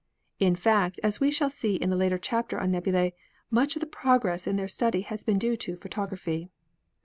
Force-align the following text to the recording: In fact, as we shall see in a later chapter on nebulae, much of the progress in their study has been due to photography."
In 0.39 0.55
fact, 0.55 0.99
as 1.03 1.19
we 1.19 1.29
shall 1.29 1.51
see 1.51 1.75
in 1.75 1.93
a 1.93 1.95
later 1.95 2.17
chapter 2.17 2.59
on 2.59 2.71
nebulae, 2.71 3.13
much 3.51 3.75
of 3.75 3.81
the 3.81 3.85
progress 3.85 4.47
in 4.47 4.55
their 4.55 4.67
study 4.67 5.01
has 5.01 5.23
been 5.23 5.37
due 5.37 5.55
to 5.57 5.75
photography." 5.75 6.49